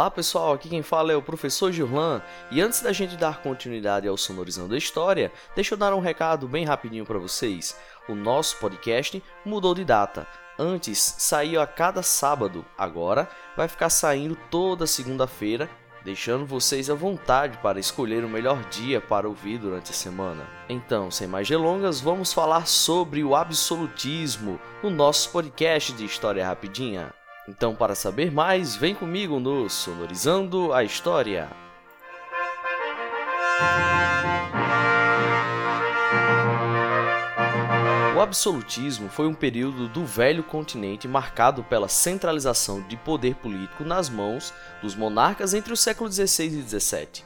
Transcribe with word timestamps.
Olá 0.00 0.10
pessoal, 0.10 0.54
aqui 0.54 0.70
quem 0.70 0.82
fala 0.82 1.12
é 1.12 1.14
o 1.14 1.20
professor 1.20 1.70
Gillan 1.70 2.22
e 2.50 2.62
antes 2.62 2.80
da 2.80 2.90
gente 2.90 3.18
dar 3.18 3.42
continuidade 3.42 4.08
ao 4.08 4.16
Sonorizando 4.16 4.74
a 4.74 4.78
História, 4.78 5.30
deixa 5.54 5.74
eu 5.74 5.78
dar 5.78 5.92
um 5.92 6.00
recado 6.00 6.48
bem 6.48 6.64
rapidinho 6.64 7.04
para 7.04 7.18
vocês. 7.18 7.78
O 8.08 8.14
nosso 8.14 8.56
podcast 8.56 9.22
mudou 9.44 9.74
de 9.74 9.84
data. 9.84 10.26
Antes 10.58 11.16
saía 11.18 11.60
a 11.60 11.66
cada 11.66 12.02
sábado, 12.02 12.64
agora 12.78 13.28
vai 13.54 13.68
ficar 13.68 13.90
saindo 13.90 14.38
toda 14.50 14.86
segunda-feira, 14.86 15.68
deixando 16.02 16.46
vocês 16.46 16.88
à 16.88 16.94
vontade 16.94 17.58
para 17.58 17.78
escolher 17.78 18.24
o 18.24 18.28
melhor 18.28 18.58
dia 18.70 19.02
para 19.02 19.28
ouvir 19.28 19.58
durante 19.58 19.90
a 19.90 19.94
semana. 19.94 20.48
Então, 20.66 21.10
sem 21.10 21.28
mais 21.28 21.46
delongas, 21.46 22.00
vamos 22.00 22.32
falar 22.32 22.66
sobre 22.66 23.22
o 23.22 23.36
absolutismo 23.36 24.58
no 24.82 24.88
nosso 24.88 25.28
podcast 25.28 25.92
de 25.92 26.06
História 26.06 26.46
Rapidinha. 26.46 27.19
Então, 27.48 27.74
para 27.74 27.94
saber 27.94 28.30
mais, 28.30 28.76
vem 28.76 28.94
comigo 28.94 29.40
no 29.40 29.68
Sonorizando 29.68 30.72
a 30.72 30.84
História. 30.84 31.48
O 38.20 38.20
absolutismo 38.20 39.08
foi 39.08 39.26
um 39.26 39.32
período 39.32 39.88
do 39.88 40.04
velho 40.04 40.42
continente 40.42 41.08
marcado 41.08 41.64
pela 41.64 41.88
centralização 41.88 42.82
de 42.82 42.94
poder 42.94 43.34
político 43.36 43.82
nas 43.82 44.10
mãos 44.10 44.52
dos 44.82 44.94
monarcas 44.94 45.54
entre 45.54 45.72
o 45.72 45.76
século 45.76 46.12
XVI 46.12 46.44
e 46.44 46.62
XVII. 46.62 47.24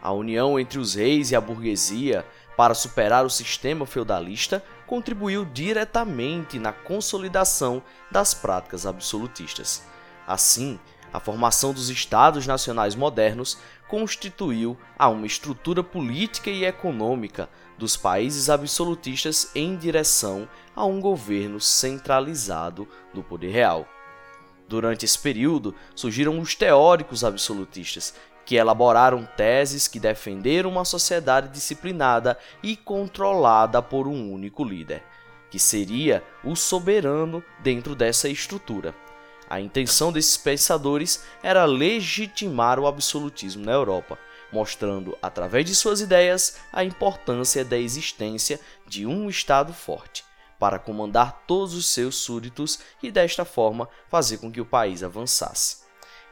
A 0.00 0.12
união 0.12 0.58
entre 0.58 0.78
os 0.78 0.94
reis 0.94 1.32
e 1.32 1.36
a 1.36 1.40
burguesia 1.40 2.24
para 2.56 2.74
superar 2.74 3.26
o 3.26 3.30
sistema 3.30 3.84
feudalista 3.84 4.62
contribuiu 4.90 5.44
diretamente 5.44 6.58
na 6.58 6.72
consolidação 6.72 7.80
das 8.10 8.34
práticas 8.34 8.84
absolutistas. 8.84 9.84
Assim, 10.26 10.80
a 11.12 11.20
formação 11.20 11.72
dos 11.72 11.90
Estados 11.90 12.44
nacionais 12.44 12.96
modernos 12.96 13.56
constituiu 13.86 14.76
a 14.98 15.08
uma 15.08 15.28
estrutura 15.28 15.84
política 15.84 16.50
e 16.50 16.64
econômica 16.64 17.48
dos 17.78 17.96
países 17.96 18.50
absolutistas 18.50 19.52
em 19.54 19.76
direção 19.76 20.48
a 20.74 20.84
um 20.84 21.00
governo 21.00 21.60
centralizado 21.60 22.88
do 23.14 23.22
poder 23.22 23.52
real. 23.52 23.86
Durante 24.66 25.04
esse 25.04 25.18
período, 25.20 25.72
surgiram 25.94 26.40
os 26.40 26.56
teóricos 26.56 27.22
absolutistas, 27.22 28.12
que 28.44 28.56
elaboraram 28.56 29.26
teses 29.36 29.86
que 29.86 30.00
defenderam 30.00 30.70
uma 30.70 30.84
sociedade 30.84 31.48
disciplinada 31.48 32.38
e 32.62 32.76
controlada 32.76 33.80
por 33.80 34.06
um 34.06 34.32
único 34.32 34.64
líder, 34.64 35.02
que 35.50 35.58
seria 35.58 36.22
o 36.44 36.56
soberano 36.56 37.42
dentro 37.60 37.94
dessa 37.94 38.28
estrutura. 38.28 38.94
A 39.48 39.60
intenção 39.60 40.12
desses 40.12 40.36
pensadores 40.36 41.24
era 41.42 41.64
legitimar 41.64 42.78
o 42.78 42.86
absolutismo 42.86 43.64
na 43.64 43.72
Europa, 43.72 44.18
mostrando, 44.52 45.16
através 45.20 45.64
de 45.66 45.74
suas 45.74 46.00
ideias, 46.00 46.58
a 46.72 46.84
importância 46.84 47.64
da 47.64 47.76
existência 47.76 48.60
de 48.86 49.06
um 49.06 49.28
Estado 49.28 49.72
forte 49.72 50.24
para 50.60 50.78
comandar 50.78 51.44
todos 51.46 51.74
os 51.74 51.86
seus 51.86 52.16
súditos 52.16 52.78
e, 53.02 53.10
desta 53.10 53.46
forma, 53.46 53.88
fazer 54.08 54.36
com 54.36 54.52
que 54.52 54.60
o 54.60 54.66
país 54.66 55.02
avançasse. 55.02 55.79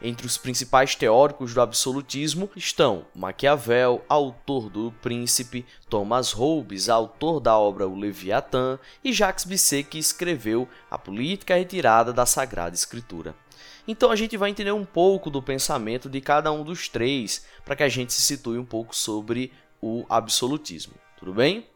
Entre 0.00 0.26
os 0.26 0.36
principais 0.36 0.94
teóricos 0.94 1.52
do 1.52 1.60
absolutismo 1.60 2.48
estão 2.54 3.06
Maquiavel, 3.12 4.04
autor 4.08 4.70
do 4.70 4.92
Príncipe, 5.02 5.66
Thomas 5.90 6.30
Hobbes, 6.30 6.88
autor 6.88 7.40
da 7.40 7.58
obra 7.58 7.88
O 7.88 7.98
Leviatã, 7.98 8.78
e 9.02 9.12
Jacques 9.12 9.44
Bisset, 9.44 9.88
que 9.88 9.98
escreveu 9.98 10.68
A 10.88 10.96
Política 10.96 11.56
Retirada 11.56 12.12
da 12.12 12.24
Sagrada 12.24 12.76
Escritura. 12.76 13.34
Então 13.88 14.12
a 14.12 14.16
gente 14.16 14.36
vai 14.36 14.50
entender 14.50 14.70
um 14.70 14.84
pouco 14.84 15.30
do 15.30 15.42
pensamento 15.42 16.08
de 16.08 16.20
cada 16.20 16.52
um 16.52 16.62
dos 16.62 16.88
três, 16.88 17.44
para 17.64 17.74
que 17.74 17.82
a 17.82 17.88
gente 17.88 18.12
se 18.12 18.22
situe 18.22 18.56
um 18.56 18.64
pouco 18.64 18.94
sobre 18.94 19.52
o 19.82 20.06
absolutismo. 20.08 20.94
Tudo 21.18 21.34
bem? 21.34 21.66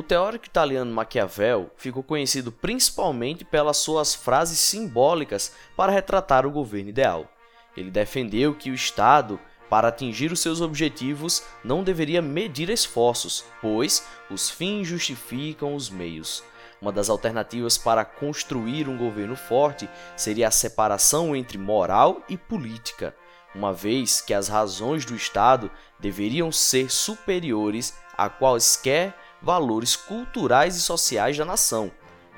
O 0.00 0.02
teórico 0.02 0.46
italiano 0.46 0.90
Maquiavel 0.90 1.70
ficou 1.76 2.02
conhecido 2.02 2.50
principalmente 2.50 3.44
pelas 3.44 3.76
suas 3.76 4.14
frases 4.14 4.58
simbólicas 4.58 5.52
para 5.76 5.92
retratar 5.92 6.46
o 6.46 6.50
governo 6.50 6.88
ideal. 6.88 7.30
Ele 7.76 7.90
defendeu 7.90 8.54
que 8.54 8.70
o 8.70 8.74
Estado, 8.74 9.38
para 9.68 9.88
atingir 9.88 10.32
os 10.32 10.40
seus 10.40 10.62
objetivos, 10.62 11.42
não 11.62 11.84
deveria 11.84 12.22
medir 12.22 12.70
esforços, 12.70 13.44
pois 13.60 14.02
os 14.30 14.48
fins 14.48 14.88
justificam 14.88 15.74
os 15.74 15.90
meios. 15.90 16.42
Uma 16.80 16.92
das 16.92 17.10
alternativas 17.10 17.76
para 17.76 18.02
construir 18.02 18.88
um 18.88 18.96
governo 18.96 19.36
forte 19.36 19.86
seria 20.16 20.48
a 20.48 20.50
separação 20.50 21.36
entre 21.36 21.58
moral 21.58 22.22
e 22.26 22.38
política, 22.38 23.14
uma 23.54 23.70
vez 23.70 24.22
que 24.22 24.32
as 24.32 24.48
razões 24.48 25.04
do 25.04 25.14
Estado 25.14 25.70
deveriam 25.98 26.50
ser 26.50 26.90
superiores 26.90 27.94
a 28.16 28.30
quaisquer 28.30 29.14
valores 29.42 29.96
culturais 29.96 30.76
e 30.76 30.80
sociais 30.80 31.36
da 31.36 31.44
nação. 31.44 31.90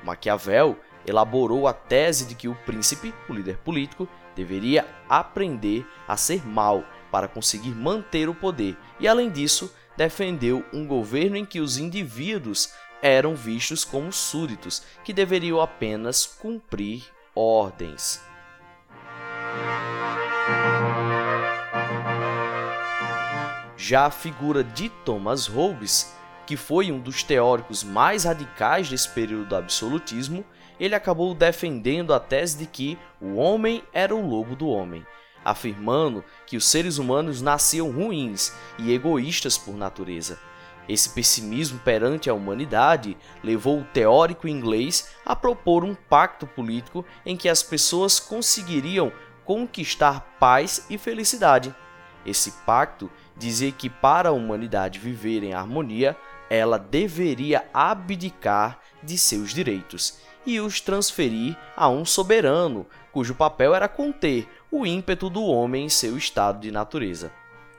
Maquiavel 0.03 0.77
elaborou 1.05 1.67
a 1.67 1.73
tese 1.73 2.25
de 2.25 2.35
que 2.35 2.47
o 2.47 2.55
príncipe, 2.65 3.13
o 3.29 3.33
líder 3.33 3.57
político, 3.57 4.07
deveria 4.35 4.87
aprender 5.07 5.85
a 6.07 6.17
ser 6.17 6.45
mal 6.45 6.83
para 7.11 7.27
conseguir 7.27 7.75
manter 7.75 8.27
o 8.29 8.33
poder 8.33 8.77
e, 8.99 9.07
além 9.07 9.29
disso, 9.29 9.73
defendeu 9.95 10.65
um 10.73 10.87
governo 10.87 11.37
em 11.37 11.45
que 11.45 11.59
os 11.59 11.77
indivíduos 11.77 12.73
eram 13.01 13.35
vistos 13.35 13.83
como 13.83 14.11
súditos 14.11 14.81
que 15.03 15.13
deveriam 15.13 15.61
apenas 15.61 16.25
cumprir 16.25 17.03
ordens. 17.35 18.21
Já 23.77 24.05
a 24.05 24.11
figura 24.11 24.63
de 24.63 24.87
Thomas 24.89 25.45
Hobbes 25.45 26.15
que 26.45 26.57
foi 26.57 26.91
um 26.91 26.99
dos 26.99 27.23
teóricos 27.23 27.83
mais 27.83 28.23
radicais 28.25 28.89
desse 28.89 29.09
período 29.09 29.49
do 29.49 29.55
absolutismo, 29.55 30.45
ele 30.79 30.95
acabou 30.95 31.33
defendendo 31.33 32.13
a 32.13 32.19
tese 32.19 32.57
de 32.57 32.65
que 32.65 32.97
o 33.21 33.35
homem 33.35 33.83
era 33.93 34.15
o 34.15 34.27
lobo 34.27 34.55
do 34.55 34.67
homem, 34.67 35.05
afirmando 35.43 36.23
que 36.45 36.57
os 36.57 36.65
seres 36.65 36.97
humanos 36.97 37.41
nasciam 37.41 37.91
ruins 37.91 38.53
e 38.77 38.93
egoístas 38.93 39.57
por 39.57 39.75
natureza. 39.75 40.39
Esse 40.87 41.09
pessimismo 41.09 41.79
perante 41.79 42.29
a 42.29 42.33
humanidade 42.33 43.15
levou 43.41 43.79
o 43.79 43.85
teórico 43.85 44.47
inglês 44.47 45.13
a 45.25 45.35
propor 45.35 45.83
um 45.83 45.95
pacto 45.95 46.45
político 46.45 47.05
em 47.25 47.37
que 47.37 47.47
as 47.47 47.63
pessoas 47.63 48.19
conseguiriam 48.19 49.11
conquistar 49.45 50.35
paz 50.39 50.85
e 50.89 50.97
felicidade. 50.97 51.73
Esse 52.25 52.51
pacto 52.65 53.09
dizia 53.37 53.71
que 53.71 53.89
para 53.89 54.29
a 54.29 54.33
humanidade 54.33 54.99
viver 54.99 55.43
em 55.43 55.53
harmonia, 55.53 56.17
ela 56.53 56.77
deveria 56.77 57.65
abdicar 57.73 58.79
de 59.01 59.17
seus 59.17 59.53
direitos 59.53 60.19
e 60.45 60.59
os 60.59 60.79
transferir 60.79 61.57
a 61.75 61.89
um 61.89 62.05
soberano, 62.05 62.85
cujo 63.11 63.33
papel 63.33 63.73
era 63.73 63.87
conter 63.87 64.47
o 64.71 64.85
ímpeto 64.85 65.29
do 65.29 65.43
homem 65.43 65.85
em 65.85 65.89
seu 65.89 66.17
estado 66.17 66.59
de 66.59 66.71
natureza. 66.71 67.31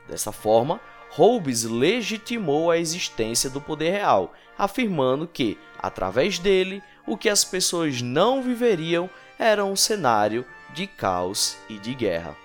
Dessa 0.07 0.31
forma, 0.31 0.79
Hobbes 1.11 1.63
legitimou 1.63 2.69
a 2.69 2.77
existência 2.77 3.49
do 3.49 3.61
poder 3.61 3.91
real, 3.91 4.33
afirmando 4.57 5.27
que, 5.27 5.57
através 5.79 6.39
dele, 6.39 6.83
o 7.07 7.15
que 7.15 7.29
as 7.29 7.45
pessoas 7.45 8.01
não 8.01 8.41
viveriam 8.41 9.09
era 9.39 9.63
um 9.63 9.75
cenário 9.75 10.45
de 10.73 10.87
caos 10.87 11.55
e 11.69 11.77
de 11.77 11.93
guerra. 11.93 12.44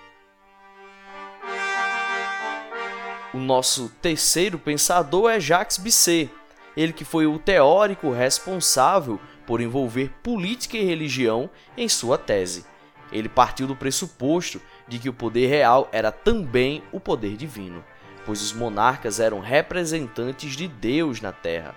O 3.33 3.37
nosso 3.37 3.89
terceiro 4.01 4.59
pensador 4.59 5.31
é 5.31 5.39
Jacques 5.39 5.77
Bisset, 5.77 6.29
ele 6.75 6.91
que 6.91 7.05
foi 7.05 7.25
o 7.25 7.39
teórico 7.39 8.11
responsável 8.11 9.19
por 9.47 9.61
envolver 9.61 10.11
política 10.21 10.77
e 10.77 10.83
religião 10.83 11.49
em 11.77 11.87
sua 11.87 12.17
tese. 12.17 12.65
Ele 13.11 13.29
partiu 13.29 13.67
do 13.67 13.75
pressuposto 13.75 14.61
de 14.87 14.99
que 14.99 15.07
o 15.07 15.13
poder 15.13 15.47
real 15.47 15.87
era 15.93 16.11
também 16.11 16.83
o 16.91 16.99
poder 16.99 17.37
divino, 17.37 17.83
pois 18.25 18.41
os 18.41 18.51
monarcas 18.51 19.19
eram 19.19 19.39
representantes 19.39 20.55
de 20.55 20.67
Deus 20.67 21.21
na 21.21 21.31
terra. 21.31 21.73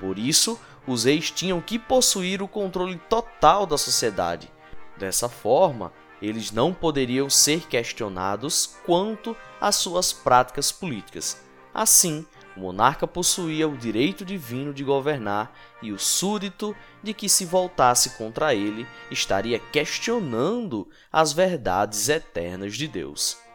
Por 0.00 0.18
isso, 0.18 0.60
os 0.86 1.04
reis 1.04 1.30
tinham 1.30 1.60
que 1.60 1.78
possuir 1.78 2.42
o 2.42 2.48
controle 2.48 2.96
total 3.08 3.64
da 3.64 3.78
sociedade. 3.78 4.50
Dessa 4.96 5.28
forma, 5.28 5.92
eles 6.20 6.50
não 6.50 6.72
poderiam 6.72 7.28
ser 7.28 7.66
questionados 7.66 8.76
quanto 8.84 9.36
às 9.60 9.76
suas 9.76 10.12
práticas 10.12 10.72
políticas. 10.72 11.40
Assim, 11.72 12.24
o 12.56 12.60
monarca 12.60 13.06
possuía 13.06 13.68
o 13.68 13.76
direito 13.76 14.24
divino 14.24 14.72
de 14.72 14.82
governar 14.82 15.52
e 15.82 15.92
o 15.92 15.98
súdito 15.98 16.74
de 17.02 17.12
que 17.12 17.28
se 17.28 17.44
voltasse 17.44 18.10
contra 18.16 18.54
ele 18.54 18.86
estaria 19.10 19.58
questionando 19.58 20.88
as 21.12 21.32
verdades 21.32 22.08
eternas 22.08 22.74
de 22.74 22.88
Deus. 22.88 23.45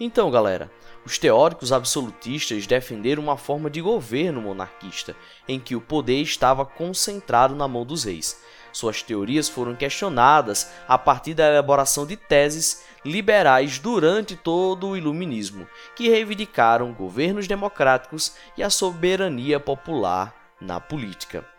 Então, 0.00 0.30
galera, 0.30 0.70
os 1.04 1.18
teóricos 1.18 1.72
absolutistas 1.72 2.66
defenderam 2.66 3.22
uma 3.22 3.36
forma 3.36 3.68
de 3.68 3.80
governo 3.80 4.42
monarquista, 4.42 5.14
em 5.46 5.60
que 5.60 5.76
o 5.76 5.80
poder 5.80 6.20
estava 6.20 6.64
concentrado 6.64 7.54
na 7.54 7.68
mão 7.68 7.84
dos 7.84 8.04
reis. 8.04 8.42
Suas 8.72 9.02
teorias 9.02 9.48
foram 9.48 9.76
questionadas 9.76 10.70
a 10.88 10.96
partir 10.96 11.34
da 11.34 11.46
elaboração 11.46 12.06
de 12.06 12.16
teses 12.16 12.84
liberais 13.04 13.78
durante 13.78 14.34
todo 14.34 14.88
o 14.88 14.96
Iluminismo, 14.96 15.68
que 15.94 16.08
reivindicaram 16.08 16.92
governos 16.92 17.46
democráticos 17.46 18.34
e 18.56 18.62
a 18.62 18.70
soberania 18.70 19.60
popular 19.60 20.34
na 20.60 20.80
política. 20.80 21.51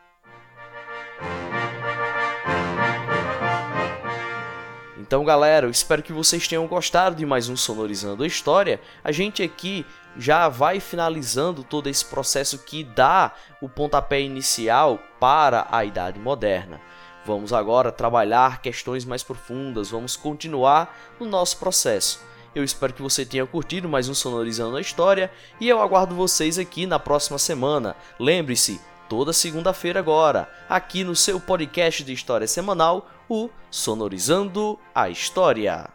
Então, 5.05 5.25
galera, 5.25 5.65
eu 5.65 5.69
espero 5.69 6.01
que 6.01 6.13
vocês 6.13 6.47
tenham 6.47 6.65
gostado 6.65 7.17
de 7.17 7.25
mais 7.25 7.50
um 7.50 7.57
Sonorizando 7.57 8.23
a 8.23 8.27
História. 8.27 8.79
A 9.03 9.11
gente 9.11 9.44
aqui 9.44 9.85
já 10.17 10.47
vai 10.47 10.79
finalizando 10.79 11.61
todo 11.61 11.89
esse 11.89 12.05
processo 12.05 12.57
que 12.59 12.85
dá 12.85 13.33
o 13.61 13.67
pontapé 13.67 14.21
inicial 14.21 14.97
para 15.19 15.67
a 15.69 15.83
Idade 15.83 16.17
Moderna. 16.17 16.79
Vamos 17.25 17.51
agora 17.51 17.91
trabalhar 17.91 18.61
questões 18.61 19.03
mais 19.03 19.21
profundas, 19.21 19.89
vamos 19.89 20.15
continuar 20.15 20.97
no 21.19 21.25
nosso 21.25 21.57
processo. 21.57 22.21
Eu 22.55 22.63
espero 22.63 22.94
que 22.94 23.01
você 23.01 23.25
tenha 23.25 23.45
curtido 23.45 23.89
mais 23.89 24.07
um 24.07 24.13
Sonorizando 24.13 24.77
a 24.77 24.81
História 24.81 25.29
e 25.59 25.67
eu 25.67 25.81
aguardo 25.81 26.15
vocês 26.15 26.57
aqui 26.57 26.85
na 26.85 26.97
próxima 26.97 27.38
semana. 27.38 27.94
Lembre-se, 28.17 28.79
toda 29.07 29.31
segunda-feira 29.31 30.00
agora, 30.00 30.50
aqui 30.67 31.03
no 31.03 31.15
seu 31.15 31.39
podcast 31.39 32.03
de 32.03 32.13
história 32.13 32.47
semanal, 32.47 33.09
o 33.29 33.50
Sonorizando 33.69 34.79
a 34.94 35.09
História. 35.09 35.93